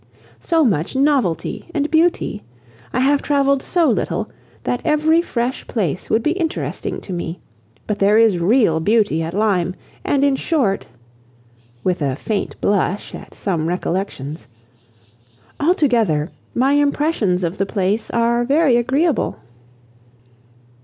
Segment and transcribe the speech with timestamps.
[0.39, 2.41] So much novelty and beauty!
[2.91, 4.31] I have travelled so little,
[4.63, 7.39] that every fresh place would be interesting to me;
[7.85, 10.87] but there is real beauty at Lyme; and in short"
[11.83, 14.47] (with a faint blush at some recollections),
[15.59, 19.37] "altogether my impressions of the place are very agreeable."